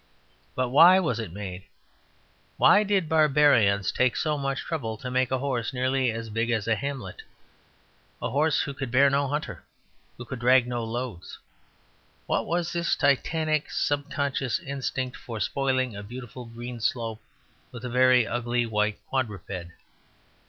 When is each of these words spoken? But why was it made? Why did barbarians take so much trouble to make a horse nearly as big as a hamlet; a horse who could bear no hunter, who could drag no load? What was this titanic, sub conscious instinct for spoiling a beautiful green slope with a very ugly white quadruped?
But 0.55 0.69
why 0.69 0.99
was 0.99 1.19
it 1.19 1.31
made? 1.31 1.65
Why 2.57 2.81
did 2.81 3.07
barbarians 3.07 3.91
take 3.91 4.15
so 4.15 4.35
much 4.35 4.61
trouble 4.61 4.97
to 4.97 5.11
make 5.11 5.29
a 5.29 5.37
horse 5.37 5.73
nearly 5.73 6.09
as 6.09 6.31
big 6.31 6.49
as 6.49 6.67
a 6.67 6.73
hamlet; 6.75 7.21
a 8.19 8.31
horse 8.31 8.61
who 8.61 8.73
could 8.73 8.89
bear 8.89 9.11
no 9.11 9.27
hunter, 9.27 9.63
who 10.17 10.25
could 10.25 10.39
drag 10.39 10.65
no 10.65 10.83
load? 10.83 11.19
What 12.25 12.47
was 12.47 12.73
this 12.73 12.95
titanic, 12.95 13.69
sub 13.69 14.09
conscious 14.09 14.57
instinct 14.61 15.17
for 15.17 15.39
spoiling 15.39 15.95
a 15.95 16.01
beautiful 16.01 16.45
green 16.45 16.79
slope 16.79 17.21
with 17.71 17.85
a 17.85 17.87
very 17.89 18.25
ugly 18.25 18.65
white 18.65 18.97
quadruped? 19.07 19.71